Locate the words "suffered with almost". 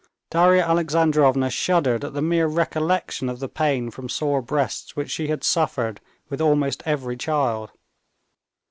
5.43-6.81